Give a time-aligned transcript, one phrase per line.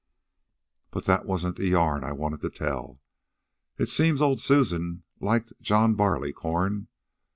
[0.89, 2.99] "But that wasn't the yarn I wanted to tell.
[3.77, 6.87] It seems old Susan liked John Barleycorn.